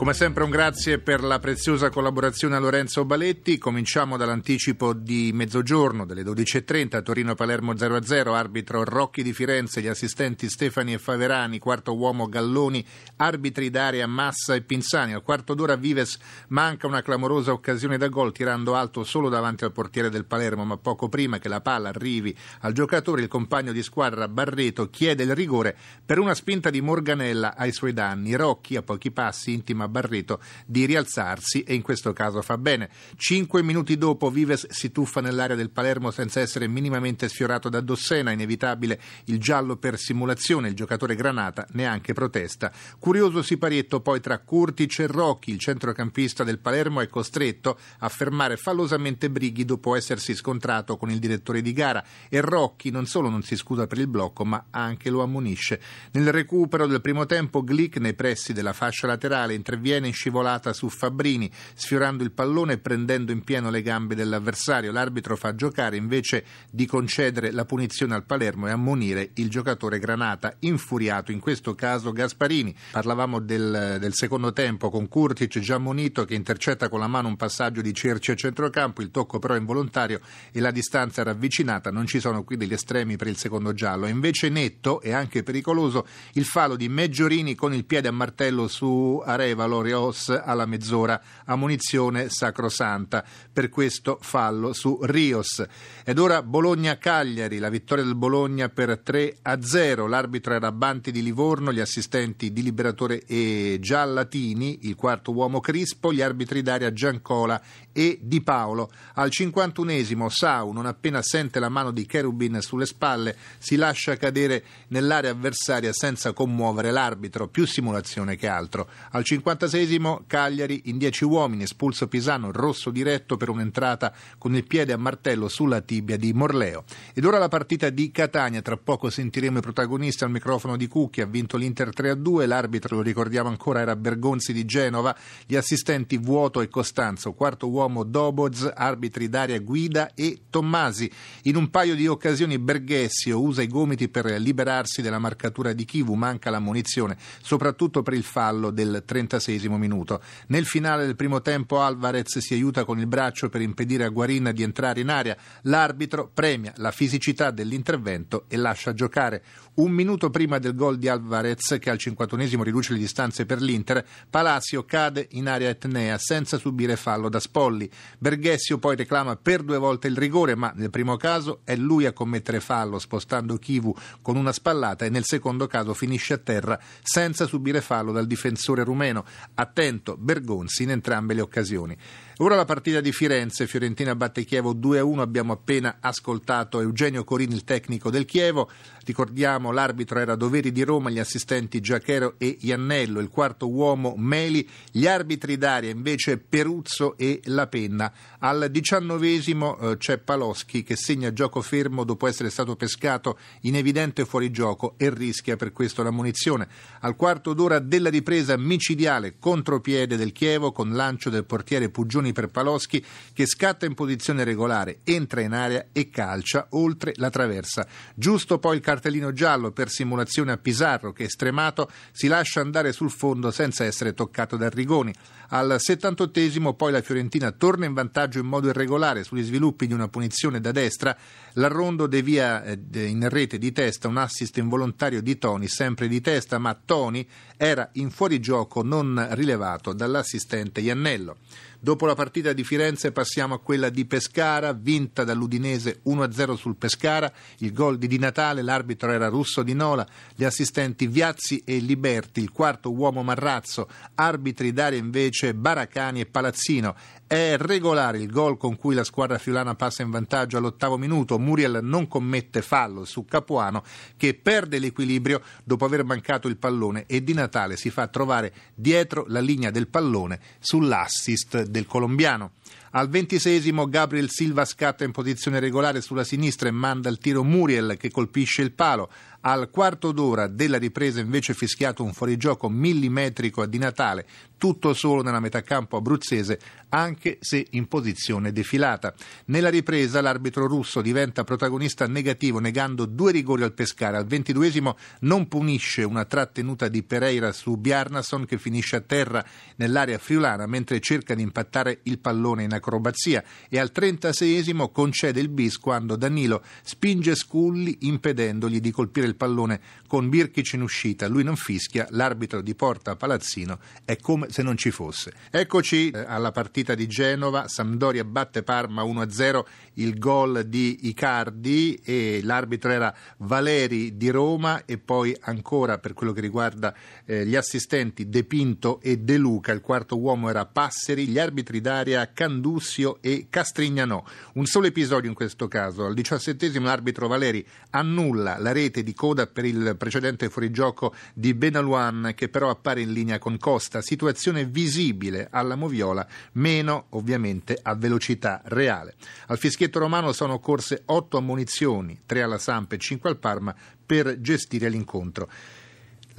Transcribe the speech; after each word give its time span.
Come 0.00 0.14
sempre 0.14 0.44
un 0.44 0.48
grazie 0.48 0.98
per 0.98 1.22
la 1.22 1.38
preziosa 1.38 1.90
collaborazione 1.90 2.56
a 2.56 2.58
Lorenzo 2.58 3.04
Baletti. 3.04 3.58
Cominciamo 3.58 4.16
dall'anticipo 4.16 4.94
di 4.94 5.30
mezzogiorno 5.34 6.06
delle 6.06 6.22
12.30 6.22 7.02
Torino-Palermo 7.02 7.74
0-0, 7.74 8.34
arbitro 8.34 8.82
Rocchi 8.82 9.22
di 9.22 9.34
Firenze, 9.34 9.82
gli 9.82 9.88
assistenti 9.88 10.48
Stefani 10.48 10.94
e 10.94 10.98
Faverani, 10.98 11.58
quarto 11.58 11.94
uomo 11.94 12.30
Galloni, 12.30 12.82
arbitri 13.16 13.68
d'area 13.68 14.06
Massa 14.06 14.54
e 14.54 14.62
Pinzani. 14.62 15.12
Al 15.12 15.22
quarto 15.22 15.52
d'ora 15.52 15.76
Vives 15.76 16.16
manca 16.48 16.86
una 16.86 17.02
clamorosa 17.02 17.52
occasione 17.52 17.98
da 17.98 18.08
gol 18.08 18.32
tirando 18.32 18.76
alto 18.76 19.04
solo 19.04 19.28
davanti 19.28 19.64
al 19.64 19.72
portiere 19.72 20.08
del 20.08 20.24
Palermo, 20.24 20.64
ma 20.64 20.78
poco 20.78 21.10
prima 21.10 21.38
che 21.38 21.50
la 21.50 21.60
palla 21.60 21.90
arrivi 21.90 22.34
al 22.60 22.72
giocatore 22.72 23.20
il 23.20 23.28
compagno 23.28 23.70
di 23.70 23.82
squadra 23.82 24.28
Barreto 24.28 24.88
chiede 24.88 25.24
il 25.24 25.34
rigore 25.34 25.76
per 26.06 26.18
una 26.18 26.32
spinta 26.32 26.70
di 26.70 26.80
Morganella 26.80 27.54
ai 27.54 27.72
suoi 27.72 27.92
danni. 27.92 28.34
Rocchi 28.34 28.76
a 28.76 28.82
pochi 28.82 29.10
passi 29.10 29.52
intima 29.52 29.88
Barreto 29.90 30.40
di 30.64 30.86
rialzarsi 30.86 31.62
e 31.62 31.74
in 31.74 31.82
questo 31.82 32.12
caso 32.12 32.40
fa 32.40 32.56
bene. 32.56 32.88
Cinque 33.16 33.62
minuti 33.62 33.98
dopo 33.98 34.30
Vives 34.30 34.68
si 34.70 34.90
tuffa 34.90 35.20
nell'area 35.20 35.56
del 35.56 35.70
Palermo 35.70 36.10
senza 36.10 36.40
essere 36.40 36.66
minimamente 36.66 37.28
sfiorato 37.28 37.68
da 37.68 37.80
Dossena, 37.80 38.30
inevitabile 38.30 39.00
il 39.24 39.38
giallo 39.38 39.76
per 39.76 39.98
simulazione, 39.98 40.68
il 40.68 40.74
giocatore 40.74 41.14
Granata 41.14 41.66
neanche 41.72 42.12
protesta. 42.12 42.72
Curioso 42.98 43.42
siparietto 43.42 44.00
poi 44.00 44.20
tra 44.20 44.38
Curtic 44.38 45.00
e 45.00 45.06
Rocchi, 45.06 45.50
il 45.50 45.58
centrocampista 45.58 46.44
del 46.44 46.60
Palermo 46.60 47.00
è 47.00 47.08
costretto 47.08 47.78
a 47.98 48.08
fermare 48.08 48.56
fallosamente 48.56 49.28
Brighi 49.28 49.64
dopo 49.64 49.96
essersi 49.96 50.34
scontrato 50.34 50.96
con 50.96 51.10
il 51.10 51.18
direttore 51.18 51.62
di 51.62 51.72
gara 51.72 52.04
e 52.28 52.40
Rocchi 52.40 52.90
non 52.90 53.06
solo 53.06 53.28
non 53.28 53.42
si 53.42 53.56
scusa 53.56 53.86
per 53.86 53.98
il 53.98 54.06
blocco 54.06 54.44
ma 54.44 54.66
anche 54.70 55.10
lo 55.10 55.22
ammonisce. 55.22 55.80
Nel 56.12 56.32
recupero 56.32 56.86
del 56.86 57.00
primo 57.00 57.26
tempo 57.26 57.62
Glick 57.62 57.98
nei 57.98 58.14
pressi 58.14 58.52
della 58.52 58.72
fascia 58.72 59.06
laterale 59.06 59.54
interviene 59.54 59.79
viene 59.80 60.06
in 60.06 60.12
scivolata 60.12 60.72
su 60.72 60.88
Fabbrini, 60.88 61.50
sfiorando 61.74 62.22
il 62.22 62.30
pallone 62.30 62.74
e 62.74 62.78
prendendo 62.78 63.32
in 63.32 63.42
pieno 63.42 63.70
le 63.70 63.82
gambe 63.82 64.14
dell'avversario. 64.14 64.92
L'arbitro 64.92 65.36
fa 65.36 65.54
giocare 65.54 65.96
invece 65.96 66.44
di 66.70 66.86
concedere 66.86 67.50
la 67.50 67.64
punizione 67.64 68.14
al 68.14 68.24
Palermo 68.24 68.68
e 68.68 68.70
ammonire 68.70 69.30
il 69.34 69.48
giocatore 69.48 69.98
Granata, 69.98 70.54
infuriato 70.60 71.32
in 71.32 71.40
questo 71.40 71.74
caso 71.74 72.12
Gasparini. 72.12 72.74
Parlavamo 72.92 73.40
del, 73.40 73.96
del 73.98 74.14
secondo 74.14 74.52
tempo 74.52 74.90
con 74.90 75.08
Kurtic 75.08 75.58
già 75.58 75.76
ammonito 75.76 76.24
che 76.24 76.34
intercetta 76.34 76.88
con 76.88 77.00
la 77.00 77.06
mano 77.06 77.28
un 77.28 77.36
passaggio 77.36 77.80
di 77.80 77.94
Cerci 77.94 78.30
a 78.30 78.34
centrocampo, 78.34 79.02
il 79.02 79.10
tocco 79.10 79.38
però 79.38 79.54
è 79.54 79.58
involontario 79.58 80.20
e 80.52 80.60
la 80.60 80.70
distanza 80.70 81.20
era 81.20 81.30
avvicinata, 81.30 81.90
non 81.90 82.06
ci 82.06 82.20
sono 82.20 82.44
qui 82.44 82.56
degli 82.56 82.72
estremi 82.72 83.16
per 83.16 83.28
il 83.28 83.36
secondo 83.36 83.72
giallo. 83.72 84.06
Invece 84.06 84.48
netto 84.48 85.00
e 85.00 85.12
anche 85.12 85.42
pericoloso 85.42 86.06
il 86.34 86.44
fallo 86.44 86.76
di 86.76 86.88
Meggiorini 86.88 87.54
con 87.54 87.72
il 87.72 87.84
piede 87.84 88.08
a 88.08 88.12
martello 88.12 88.68
su 88.68 89.22
Arevalo 89.24 89.69
Lorios 89.70 90.28
alla 90.28 90.66
mezz'ora, 90.66 91.20
ammonizione 91.46 92.28
sacrosanta 92.28 93.24
per 93.50 93.68
questo 93.70 94.18
fallo 94.20 94.72
su 94.72 94.98
Rios. 95.02 95.64
Ed 96.04 96.18
ora 96.18 96.42
Bologna-Cagliari, 96.42 97.58
la 97.58 97.70
vittoria 97.70 98.04
del 98.04 98.16
Bologna 98.16 98.68
per 98.68 98.98
3 98.98 99.38
a 99.42 99.62
0. 99.62 100.06
L'arbitro 100.06 100.54
era 100.54 100.72
Banti 100.72 101.10
di 101.12 101.22
Livorno, 101.22 101.72
gli 101.72 101.80
assistenti 101.80 102.52
di 102.52 102.62
Liberatore 102.62 103.24
e 103.24 103.78
Giallatini, 103.80 104.80
il 104.82 104.96
quarto 104.96 105.32
uomo 105.32 105.60
Crispo, 105.60 106.12
gli 106.12 106.20
arbitri 106.20 106.62
d'aria 106.62 106.92
Giancola 106.92 107.60
e 107.92 108.18
Di 108.20 108.42
Paolo. 108.42 108.90
Al 109.14 109.30
51esimo 109.30 110.26
Sau, 110.28 110.72
non 110.72 110.86
appena 110.86 111.22
sente 111.22 111.60
la 111.60 111.68
mano 111.68 111.90
di 111.90 112.06
Cherubin 112.06 112.60
sulle 112.60 112.86
spalle, 112.86 113.36
si 113.58 113.76
lascia 113.76 114.16
cadere 114.16 114.64
nell'area 114.88 115.30
avversaria 115.30 115.92
senza 115.92 116.32
commuovere 116.32 116.90
l'arbitro, 116.90 117.48
più 117.48 117.66
simulazione 117.66 118.36
che 118.36 118.48
altro. 118.48 118.88
Al 119.10 119.24
50 119.24 119.59
56 119.60 120.24
Cagliari 120.26 120.82
in 120.84 120.96
10 120.96 121.24
uomini, 121.24 121.64
espulso 121.64 122.08
Pisano, 122.08 122.50
rosso 122.50 122.90
diretto 122.90 123.36
per 123.36 123.50
un'entrata 123.50 124.14
con 124.38 124.54
il 124.54 124.66
piede 124.66 124.94
a 124.94 124.96
martello 124.96 125.48
sulla 125.48 125.82
tibia 125.82 126.16
di 126.16 126.32
Morleo. 126.32 126.84
Ed 127.12 127.26
ora 127.26 127.36
la 127.36 127.48
partita 127.48 127.90
di 127.90 128.10
Catania, 128.10 128.62
tra 128.62 128.78
poco 128.78 129.10
sentiremo 129.10 129.58
i 129.58 129.60
protagonisti 129.60 130.24
al 130.24 130.30
microfono 130.30 130.78
di 130.78 130.86
Cucchi, 130.86 131.20
ha 131.20 131.26
vinto 131.26 131.58
l'Inter 131.58 131.90
3-2, 131.90 132.46
l'arbitro 132.46 132.96
lo 132.96 133.02
ricordiamo 133.02 133.50
ancora 133.50 133.80
era 133.80 133.96
Bergonzi 133.96 134.54
di 134.54 134.64
Genova, 134.64 135.14
gli 135.44 135.56
assistenti 135.56 136.16
Vuoto 136.16 136.62
e 136.62 136.68
Costanzo, 136.68 137.32
quarto 137.32 137.68
uomo 137.68 138.04
Doboz, 138.04 138.70
arbitri 138.74 139.28
Daria 139.28 139.60
Guida 139.60 140.14
e 140.14 140.44
Tommasi. 140.48 141.10
In 141.42 141.56
un 141.56 141.68
paio 141.68 141.94
di 141.94 142.06
occasioni 142.06 142.58
Berghessio 142.58 143.42
usa 143.42 143.60
i 143.60 143.68
gomiti 143.68 144.08
per 144.08 144.24
liberarsi 144.40 145.02
della 145.02 145.18
marcatura 145.18 145.74
di 145.74 145.84
Kivu, 145.84 146.14
manca 146.14 146.48
la 146.48 146.60
munizione, 146.60 147.18
soprattutto 147.42 148.02
per 148.02 148.14
il 148.14 148.22
fallo 148.22 148.70
del 148.70 149.02
36 149.04 149.49
trentaseiesimo 149.50 149.76
minuto. 149.76 150.20
Nel 150.48 150.64
finale 150.64 151.06
del 151.06 151.16
primo 151.16 151.40
tempo 151.40 151.80
Alvarez 151.80 152.38
si 152.38 152.54
aiuta 152.54 152.84
con 152.84 152.98
il 152.98 153.06
braccio 153.06 153.48
per 153.48 153.60
impedire 153.60 154.04
a 154.04 154.08
Guarin 154.08 154.50
di 154.54 154.62
entrare 154.62 155.00
in 155.00 155.08
aria. 155.08 155.36
L'arbitro 155.62 156.30
premia 156.32 156.72
la 156.76 156.90
fisicità 156.90 157.50
dell'intervento 157.50 158.44
e 158.48 158.56
lascia 158.56 158.94
giocare. 158.94 159.42
Un 159.74 159.90
minuto 159.90 160.30
prima 160.30 160.58
del 160.58 160.74
gol 160.74 160.98
di 160.98 161.08
Alvarez, 161.08 161.78
che 161.80 161.90
al 161.90 161.98
51esimo 161.98 162.62
riduce 162.62 162.92
le 162.92 162.98
distanze 162.98 163.46
per 163.46 163.60
l'Inter, 163.60 164.04
Palacio 164.28 164.84
cade 164.84 165.28
in 165.32 165.48
area 165.48 165.70
etnea 165.70 166.18
senza 166.18 166.58
subire 166.58 166.96
fallo 166.96 167.28
da 167.28 167.40
Spolli. 167.40 167.90
Berghessio 168.18 168.78
poi 168.78 168.96
reclama 168.96 169.36
per 169.36 169.62
due 169.62 169.78
volte 169.78 170.08
il 170.08 170.16
rigore, 170.16 170.54
ma 170.54 170.72
nel 170.74 170.90
primo 170.90 171.16
caso 171.16 171.60
è 171.64 171.76
lui 171.76 172.04
a 172.04 172.12
commettere 172.12 172.60
fallo, 172.60 172.98
spostando 172.98 173.56
Kivu 173.56 173.94
con 174.20 174.36
una 174.36 174.52
spallata, 174.52 175.04
e 175.04 175.08
nel 175.08 175.24
secondo 175.24 175.66
caso 175.66 175.94
finisce 175.94 176.34
a 176.34 176.38
terra 176.38 176.78
senza 177.02 177.46
subire 177.46 177.80
fallo 177.80 178.12
dal 178.12 178.26
difensore 178.26 178.84
rumeno. 178.84 179.24
Attento 179.54 180.16
Bergonzi 180.16 180.82
in 180.84 180.90
entrambe 180.90 181.34
le 181.34 181.40
occasioni. 181.40 181.96
Ora 182.42 182.56
la 182.56 182.64
partita 182.64 183.02
di 183.02 183.12
Firenze, 183.12 183.66
Fiorentina 183.66 184.14
batte 184.14 184.44
Chievo 184.44 184.72
2-1, 184.72 185.18
abbiamo 185.18 185.52
appena 185.52 185.98
ascoltato 186.00 186.80
Eugenio 186.80 187.22
Corini, 187.22 187.52
il 187.52 187.64
tecnico 187.64 188.08
del 188.08 188.24
Chievo, 188.24 188.70
ricordiamo 189.04 189.72
l'arbitro 189.72 190.20
era 190.20 190.36
Doveri 190.36 190.72
di 190.72 190.82
Roma, 190.82 191.10
gli 191.10 191.18
assistenti 191.18 191.80
Giachero 191.80 192.36
e 192.38 192.56
Iannello, 192.62 193.20
il 193.20 193.28
quarto 193.28 193.68
uomo 193.68 194.14
Meli, 194.16 194.66
gli 194.90 195.06
arbitri 195.06 195.58
d'aria 195.58 195.90
invece 195.90 196.38
Peruzzo 196.38 197.18
e 197.18 197.42
La 197.44 197.66
Penna. 197.66 198.10
Al 198.38 198.68
diciannovesimo 198.70 199.78
eh, 199.78 199.96
c'è 199.98 200.16
Paloschi 200.16 200.82
che 200.82 200.96
segna 200.96 201.34
gioco 201.34 201.60
fermo 201.60 202.04
dopo 202.04 202.26
essere 202.26 202.48
stato 202.48 202.74
pescato 202.74 203.36
in 203.62 203.76
evidente 203.76 204.24
fuorigioco 204.24 204.94
e 204.96 205.10
rischia 205.10 205.56
per 205.56 205.72
questo 205.72 206.02
la 206.02 206.10
munizione. 206.10 206.68
Al 207.00 207.16
quarto 207.16 207.52
d'ora 207.52 207.80
della 207.80 208.08
ripresa 208.08 208.56
micidiale 208.56 209.34
contropiede 209.38 210.16
del 210.16 210.32
Chievo 210.32 210.72
con 210.72 210.94
lancio 210.94 211.28
del 211.28 211.44
portiere 211.44 211.90
Puggioni 211.90 212.28
punizioni 212.30 212.32
per 212.32 212.48
Paloschi 212.48 213.04
che 213.32 213.46
scatta 213.46 213.86
in 213.86 213.94
posizione 213.94 214.44
regolare, 214.44 215.00
entra 215.04 215.40
in 215.40 215.52
area 215.52 215.86
e 215.92 216.08
calcia 216.10 216.66
oltre 216.70 217.12
la 217.16 217.30
traversa. 217.30 217.86
Giusto 218.14 218.58
poi 218.58 218.76
il 218.76 218.82
cartellino 218.82 219.32
giallo 219.32 219.72
per 219.72 219.90
simulazione 219.90 220.52
a 220.52 220.56
Pisarro 220.56 221.12
che 221.12 221.28
stremato 221.28 221.90
si 222.12 222.28
lascia 222.28 222.60
andare 222.60 222.92
sul 222.92 223.10
fondo 223.10 223.50
senza 223.50 223.84
essere 223.84 224.14
toccato 224.14 224.56
da 224.56 224.68
Rigoni. 224.68 225.12
Al 225.52 225.76
78 225.78 226.74
poi 226.74 226.92
la 226.92 227.02
Fiorentina 227.02 227.50
torna 227.50 227.84
in 227.84 227.92
vantaggio 227.92 228.38
in 228.38 228.46
modo 228.46 228.68
irregolare 228.68 229.24
sugli 229.24 229.42
sviluppi 229.42 229.88
di 229.88 229.92
una 229.92 230.08
punizione 230.08 230.60
da 230.60 230.70
destra. 230.70 231.16
L'Arrondo 231.54 232.06
devia 232.06 232.62
eh, 232.62 232.78
in 232.92 233.28
rete 233.28 233.58
di 233.58 233.72
testa 233.72 234.06
un 234.06 234.18
assist 234.18 234.58
involontario 234.58 235.20
di 235.20 235.38
Toni, 235.38 235.66
sempre 235.66 236.06
di 236.06 236.20
testa, 236.20 236.58
ma 236.58 236.78
Toni 236.82 237.26
era 237.56 237.88
in 237.94 238.10
fuorigioco 238.10 238.82
non 238.82 239.26
rilevato 239.32 239.92
dall'assistente 239.92 240.80
Iannello. 240.80 241.38
Dopo 241.82 242.04
la 242.04 242.14
partita 242.20 242.52
di 242.52 242.64
Firenze 242.64 243.12
passiamo 243.12 243.54
a 243.54 243.60
quella 243.60 243.88
di 243.88 244.04
Pescara, 244.04 244.74
vinta 244.74 245.24
dall'Udinese 245.24 246.02
1-0 246.04 246.52
sul 246.54 246.76
Pescara, 246.76 247.32
il 247.60 247.72
gol 247.72 247.96
di 247.96 248.08
Di 248.08 248.18
Natale, 248.18 248.60
l'arbitro 248.60 249.10
era 249.10 249.28
Russo 249.28 249.62
di 249.62 249.72
Nola, 249.72 250.06
gli 250.34 250.44
assistenti 250.44 251.06
Viazzi 251.06 251.62
e 251.64 251.78
Liberti, 251.78 252.42
il 252.42 252.50
quarto 252.50 252.92
uomo 252.92 253.22
Marrazzo, 253.22 253.88
arbitri 254.16 254.74
d'aria 254.74 254.98
invece 254.98 255.54
Baracani 255.54 256.20
e 256.20 256.26
Palazzino. 256.26 256.94
È 257.26 257.56
regolare 257.56 258.18
il 258.18 258.28
gol 258.28 258.56
con 258.56 258.76
cui 258.76 258.92
la 258.92 259.04
squadra 259.04 259.38
fiulana 259.38 259.76
passa 259.76 260.02
in 260.02 260.10
vantaggio 260.10 260.58
all'ottavo 260.58 260.98
minuto. 260.98 261.38
Muriel 261.38 261.78
non 261.80 262.08
commette 262.08 262.60
fallo 262.60 263.04
su 263.04 263.24
Capuano 263.24 263.84
che 264.16 264.34
perde 264.34 264.80
l'equilibrio 264.80 265.40
dopo 265.62 265.84
aver 265.84 266.02
mancato 266.02 266.48
il 266.48 266.56
pallone 266.56 267.04
e 267.06 267.22
Di 267.22 267.32
Natale 267.32 267.76
si 267.76 267.88
fa 267.88 268.08
trovare 268.08 268.52
dietro 268.74 269.26
la 269.28 269.38
linea 269.38 269.70
del 269.70 269.86
pallone 269.86 270.40
sull'assist 270.58 271.62
del 271.62 271.86
colombiano. 272.00 272.52
Al 272.92 273.08
ventisesimo 273.08 273.88
Gabriel 273.88 274.30
Silva 274.30 274.64
scatta 274.64 275.04
in 275.04 275.12
posizione 275.12 275.60
regolare 275.60 276.00
sulla 276.00 276.24
sinistra 276.24 276.68
e 276.68 276.72
manda 276.72 277.08
il 277.08 277.18
tiro 277.18 277.44
Muriel 277.44 277.96
che 277.96 278.10
colpisce 278.10 278.62
il 278.62 278.72
palo. 278.72 279.08
Al 279.42 279.70
quarto 279.70 280.10
d'ora 280.12 280.48
della 280.48 280.76
ripresa 280.76 281.20
invece 281.20 281.54
fischiato 281.54 282.02
un 282.02 282.12
fuorigioco 282.12 282.68
millimetrico 282.68 283.64
di 283.64 283.78
Natale, 283.78 284.26
tutto 284.58 284.92
solo 284.92 285.22
nella 285.22 285.40
metà 285.40 285.62
campo 285.62 285.96
abruzzese, 285.96 286.58
anche 286.90 287.38
se 287.40 287.66
in 287.70 287.86
posizione 287.86 288.52
defilata. 288.52 289.14
Nella 289.46 289.70
ripresa 289.70 290.20
l'arbitro 290.20 290.66
russo 290.66 291.00
diventa 291.00 291.44
protagonista 291.44 292.06
negativo 292.06 292.58
negando 292.58 293.06
due 293.06 293.32
rigori 293.32 293.62
al 293.62 293.72
Pescara. 293.72 294.18
Al 294.18 294.26
ventiduesimo 294.26 294.98
non 295.20 295.48
punisce 295.48 296.02
una 296.02 296.26
trattenuta 296.26 296.88
di 296.88 297.02
Pereira 297.02 297.52
su 297.52 297.78
Bjarnason 297.78 298.44
che 298.44 298.58
finisce 298.58 298.96
a 298.96 299.00
terra 299.00 299.42
nell'area 299.76 300.18
friulana 300.18 300.66
mentre 300.66 301.00
cerca 301.00 301.34
di 301.34 301.40
impattare 301.40 302.00
il 302.02 302.18
pallone 302.18 302.64
in 302.64 302.74
acrobazia 302.80 303.44
e 303.68 303.78
al 303.78 303.92
trentaseiesimo 303.92 304.88
concede 304.90 305.40
il 305.40 305.48
bis 305.48 305.78
quando 305.78 306.16
Danilo 306.16 306.62
spinge 306.82 307.34
Sculli 307.34 307.98
impedendogli 308.00 308.80
di 308.80 308.90
colpire 308.90 309.26
il 309.26 309.36
pallone 309.36 309.80
con 310.06 310.28
Birkic 310.28 310.72
in 310.72 310.82
uscita. 310.82 311.28
Lui 311.28 311.44
non 311.44 311.56
fischia, 311.56 312.06
l'arbitro 312.10 312.60
di 312.60 312.74
Porta 312.74 313.14
Palazzino 313.14 313.78
è 314.04 314.16
come 314.16 314.50
se 314.50 314.62
non 314.62 314.76
ci 314.76 314.90
fosse. 314.90 315.32
Eccoci 315.50 316.10
eh, 316.10 316.24
alla 316.26 316.50
partita 316.50 316.94
di 316.94 317.06
Genova, 317.06 317.68
Sampdoria 317.68 318.24
batte 318.24 318.62
Parma 318.62 319.04
1-0, 319.04 319.62
il 319.94 320.18
gol 320.18 320.64
di 320.64 321.08
Icardi 321.08 322.00
e 322.04 322.40
l'arbitro 322.42 322.90
era 322.90 323.14
Valeri 323.38 324.16
di 324.16 324.30
Roma 324.30 324.84
e 324.84 324.98
poi 324.98 325.36
ancora 325.42 325.98
per 325.98 326.14
quello 326.14 326.32
che 326.32 326.40
riguarda 326.40 326.94
eh, 327.24 327.46
gli 327.46 327.56
assistenti 327.56 328.28
De 328.28 328.44
Pinto 328.44 329.00
e 329.00 329.18
De 329.18 329.36
Luca, 329.36 329.72
il 329.72 329.80
quarto 329.80 330.18
uomo 330.18 330.48
era 330.48 330.66
Passeri, 330.66 331.28
gli 331.28 331.38
arbitri 331.38 331.80
d'aria 331.80 332.30
Candussio 332.70 333.18
e 333.20 333.46
Castrignanò. 333.50 334.22
Un 334.54 334.64
solo 334.64 334.86
episodio 334.86 335.28
in 335.28 335.34
questo 335.34 335.66
caso, 335.66 336.04
al 336.04 336.14
diciassettesimo 336.14 336.86
l'arbitro 336.86 337.26
Valeri 337.26 337.66
annulla 337.90 338.58
la 338.58 338.70
rete 338.70 339.02
di 339.02 339.12
coda 339.12 339.48
per 339.48 339.64
il 339.64 339.96
precedente 339.98 340.48
fuorigioco 340.48 341.12
di 341.34 341.52
Benaluan 341.52 342.32
che 342.36 342.48
però 342.48 342.70
appare 342.70 343.00
in 343.00 343.12
linea 343.12 343.40
con 343.40 343.58
Costa, 343.58 344.00
situazione 344.02 344.66
visibile 344.66 345.48
alla 345.50 345.74
Moviola, 345.74 346.24
meno 346.52 347.06
ovviamente 347.10 347.76
a 347.82 347.96
velocità 347.96 348.62
reale. 348.66 349.16
Al 349.48 349.58
fischietto 349.58 349.98
romano 349.98 350.32
sono 350.32 350.60
corse 350.60 351.02
otto 351.06 351.38
ammunizioni, 351.38 352.20
tre 352.24 352.42
alla 352.42 352.58
Samp 352.58 352.92
e 352.92 352.98
cinque 352.98 353.30
al 353.30 353.38
Parma 353.38 353.74
per 354.06 354.40
gestire 354.40 354.88
l'incontro. 354.88 355.48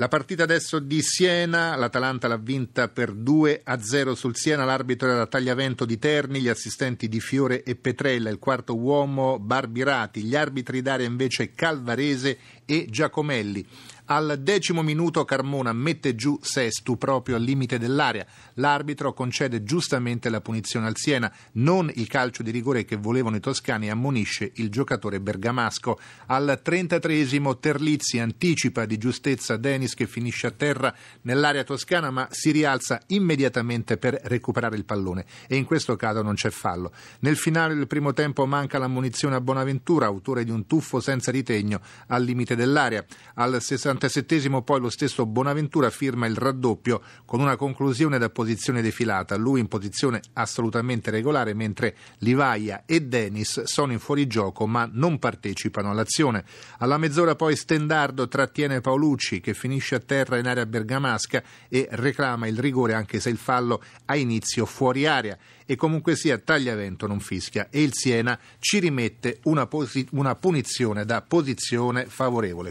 La 0.02 0.08
partita 0.08 0.42
adesso 0.42 0.80
di 0.80 1.00
Siena, 1.04 1.76
l'Atalanta 1.76 2.28
l'ha 2.28 2.40
vinta 2.40 2.88
per 2.88 3.12
2 3.14 3.62
a 3.64 3.80
0 3.80 4.16
sul 4.16 4.36
Siena, 4.36 4.66
l'arbitro 4.66 5.08
era 5.12 5.28
Tagliavento 5.28 5.86
di 5.86 6.00
Terni, 6.00 6.42
gli 6.42 6.48
assistenti 6.48 7.08
di 7.08 7.20
Fiore 7.20 7.62
e 7.62 7.76
Petrella, 7.76 8.32
il 8.32 8.40
quarto 8.40 8.76
uomo 8.76 9.38
Barbirati, 9.38 10.24
gli 10.24 10.36
arbitri 10.36 10.82
d'aria 10.82 11.06
invece 11.06 11.52
Calvarese 11.52 12.40
e 12.66 12.88
Giacomelli. 12.90 13.64
Al 14.12 14.40
decimo 14.42 14.82
minuto 14.82 15.24
Carmona 15.24 15.72
mette 15.72 16.16
giù 16.16 16.38
Sestu 16.42 16.98
proprio 16.98 17.38
al 17.38 17.44
limite 17.44 17.80
dell'area. 17.80 18.26
L'arbitro 18.56 19.14
concede 19.14 19.64
giustamente 19.64 20.30
la 20.30 20.42
punizione 20.42 20.88
al 20.88 20.98
Siena, 20.98 21.32
non 21.54 21.90
il 21.96 22.08
calcio 22.08 22.44
di 22.44 22.52
rigore 22.52 22.84
che 22.84 22.98
volevano 22.98 23.38
i 23.38 23.40
toscani 23.40 23.88
e 23.88 23.92
ammonisce 23.92 24.52
il 24.56 24.70
giocatore 24.70 25.22
bergamasco. 25.22 25.98
Al 26.26 26.60
33 26.62 27.26
Terlizzi 27.62 28.20
anticipa 28.20 28.84
di 28.84 28.98
giustezza 28.98 29.56
Denis 29.56 29.94
che 29.94 30.08
finisce 30.08 30.48
a 30.48 30.52
terra 30.52 30.94
nell'area 31.22 31.64
toscana 31.64 32.12
ma 32.12 32.28
si 32.32 32.52
rialza 32.52 33.00
immediatamente 33.08 33.96
per 33.96 34.20
recuperare 34.24 34.76
il 34.76 34.84
pallone 34.84 35.26
e 35.48 35.56
in 35.56 35.64
questo 35.64 35.96
caso 35.96 36.22
non 36.22 36.34
c'è 36.34 36.50
fallo. 36.50 36.92
Nel 37.20 37.38
finale 37.38 37.76
del 37.76 37.88
primo 37.88 38.12
tempo 38.12 38.46
manca 38.46 38.78
la 38.78 38.90
munizione 38.90 39.36
a 39.36 39.42
Bonaventura, 39.42 40.08
autore 40.08 40.44
di 40.44 40.52
un 40.52 40.68
tuffo 40.68 41.00
senza 41.00 41.32
ritegno 41.32 41.80
al 42.08 42.26
limite 42.26 42.58
dell'area. 42.58 43.06
Al 43.36 43.62
60 43.62 44.00
47 44.02 44.62
poi 44.64 44.80
lo 44.80 44.90
stesso 44.90 45.28
Bonaventura 45.28 45.92
firma 45.92 46.26
il 46.26 46.36
raddoppio 46.36 47.02
con 47.24 47.40
una 47.40 47.56
conclusione 47.56 48.18
da 48.18 48.32
posizione 48.32 48.82
defilata, 48.82 49.36
lui 49.36 49.60
in 49.60 49.68
posizione 49.68 50.22
assolutamente 50.34 51.12
regolare 51.12 51.54
mentre 51.54 51.96
Livaia 52.20 52.84
e 52.88 53.02
Denis 53.02 53.62
sono 53.64 53.92
in 53.92 54.00
fuorigioco 54.00 54.66
ma 54.66 54.90
non 54.92 55.20
partecipano 55.20 55.92
all'azione. 55.92 56.44
Alla 56.80 56.98
mezz'ora 56.98 57.36
poi 57.36 57.56
Stendardo 57.56 58.28
trattiene 58.28 58.82
Paolucci 58.82 59.40
che 59.40 59.54
finisce 59.54 59.94
a 59.94 60.00
terra 60.00 60.40
in 60.40 60.48
area 60.48 60.66
bergamasca 60.66 61.44
e 61.70 61.88
reclama 61.92 62.48
il 62.48 62.58
rigore 62.58 62.96
anche 62.96 63.20
se 63.20 63.30
il 63.30 63.38
fallo 63.38 63.84
ha 64.06 64.16
inizio 64.16 64.66
fuori 64.66 65.06
area 65.06 65.38
e 65.72 65.76
comunque 65.76 66.16
sia 66.16 66.38
Tagliavento 66.38 67.08
non 67.08 67.20
fischia 67.20 67.70
e 67.70 67.82
il 67.82 67.92
Siena 67.94 68.38
ci 68.60 68.80
rimette 68.80 69.40
una, 69.44 69.68
posi- 69.68 70.08
una 70.12 70.36
punizione 70.36 71.06
da 71.06 71.22
posizione 71.22 72.08
favorevole. 72.08 72.70